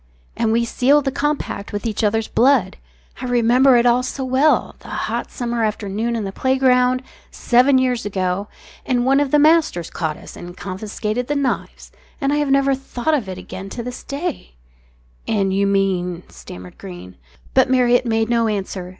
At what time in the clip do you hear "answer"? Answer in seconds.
18.47-18.89